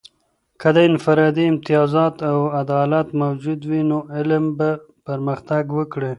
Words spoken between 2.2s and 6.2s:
او عدالت موجود وي، نو علم به پرمختګ وکړي.